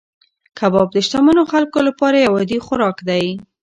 کباب 0.57 0.87
د 0.93 0.97
شتمنو 1.05 1.43
خلکو 1.51 1.79
لپاره 1.87 2.15
یو 2.17 2.33
عادي 2.39 2.59
خوراک 2.65 2.97
دی. 3.09 3.25